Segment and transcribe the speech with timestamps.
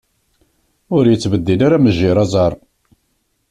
[0.95, 2.53] Ur yettbeddil ara mejjir aẓar.